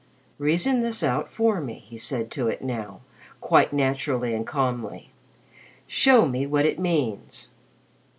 [0.39, 3.01] "Reason this out for me," he said to it now,
[3.39, 5.11] quite naturally and calmly.
[5.85, 7.49] "Show me what it means."